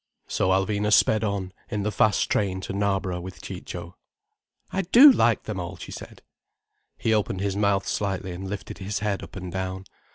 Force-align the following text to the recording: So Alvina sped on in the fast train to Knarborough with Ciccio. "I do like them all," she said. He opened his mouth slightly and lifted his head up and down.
So 0.27 0.49
Alvina 0.49 0.91
sped 0.91 1.23
on 1.23 1.53
in 1.69 1.83
the 1.83 1.91
fast 1.91 2.27
train 2.27 2.59
to 2.61 2.73
Knarborough 2.73 3.21
with 3.21 3.39
Ciccio. 3.39 3.95
"I 4.73 4.81
do 4.81 5.11
like 5.11 5.43
them 5.43 5.59
all," 5.59 5.77
she 5.77 5.91
said. 5.91 6.23
He 6.97 7.13
opened 7.13 7.41
his 7.41 7.55
mouth 7.55 7.87
slightly 7.87 8.31
and 8.31 8.49
lifted 8.49 8.79
his 8.79 8.97
head 8.97 9.21
up 9.21 9.35
and 9.35 9.51
down. 9.51 9.85